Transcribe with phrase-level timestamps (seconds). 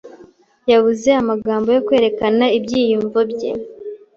[0.71, 3.49] Yabuze amagambo yo kwerekana ibyiyumvo bye.